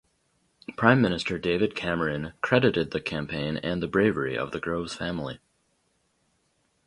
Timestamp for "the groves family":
4.51-5.39